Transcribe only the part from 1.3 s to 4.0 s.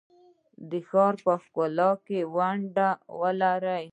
ښکلا کې ونډه لري؟